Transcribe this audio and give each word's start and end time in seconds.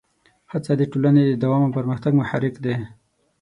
هڅه 0.51 0.71
د 0.77 0.81
ټولنې 0.91 1.23
د 1.27 1.33
دوام 1.43 1.61
او 1.65 1.75
پرمختګ 1.77 2.11
محرک 2.19 2.55
ده. 2.65 2.75